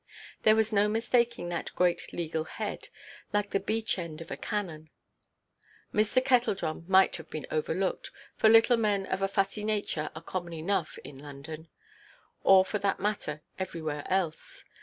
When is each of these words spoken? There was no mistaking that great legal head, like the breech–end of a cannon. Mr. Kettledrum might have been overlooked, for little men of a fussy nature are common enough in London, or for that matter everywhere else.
There 0.41 0.55
was 0.55 0.73
no 0.73 0.89
mistaking 0.89 1.49
that 1.49 1.75
great 1.75 2.11
legal 2.11 2.45
head, 2.45 2.87
like 3.33 3.51
the 3.51 3.59
breech–end 3.59 4.19
of 4.19 4.31
a 4.31 4.35
cannon. 4.35 4.89
Mr. 5.93 6.25
Kettledrum 6.25 6.85
might 6.87 7.17
have 7.17 7.29
been 7.29 7.45
overlooked, 7.51 8.09
for 8.35 8.49
little 8.49 8.77
men 8.77 9.05
of 9.05 9.21
a 9.21 9.27
fussy 9.27 9.63
nature 9.63 10.09
are 10.15 10.23
common 10.23 10.53
enough 10.53 10.97
in 11.03 11.19
London, 11.19 11.67
or 12.43 12.65
for 12.65 12.79
that 12.79 12.99
matter 12.99 13.43
everywhere 13.59 14.03
else. 14.09 14.65